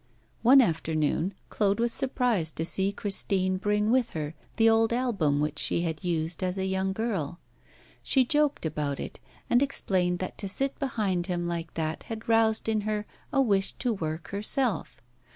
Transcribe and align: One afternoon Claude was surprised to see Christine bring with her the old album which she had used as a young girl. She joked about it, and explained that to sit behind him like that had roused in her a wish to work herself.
One 0.41 0.61
afternoon 0.61 1.35
Claude 1.49 1.79
was 1.79 1.93
surprised 1.93 2.55
to 2.55 2.65
see 2.65 2.91
Christine 2.91 3.57
bring 3.57 3.91
with 3.91 4.09
her 4.13 4.33
the 4.55 4.67
old 4.67 4.91
album 4.91 5.39
which 5.39 5.59
she 5.59 5.81
had 5.81 6.03
used 6.03 6.41
as 6.41 6.57
a 6.57 6.65
young 6.65 6.91
girl. 6.91 7.37
She 8.01 8.25
joked 8.25 8.65
about 8.65 8.99
it, 8.99 9.19
and 9.47 9.61
explained 9.61 10.17
that 10.17 10.39
to 10.39 10.49
sit 10.49 10.79
behind 10.79 11.27
him 11.27 11.45
like 11.45 11.75
that 11.75 12.01
had 12.01 12.27
roused 12.27 12.67
in 12.67 12.81
her 12.81 13.05
a 13.31 13.43
wish 13.43 13.73
to 13.73 13.93
work 13.93 14.29
herself. 14.29 15.03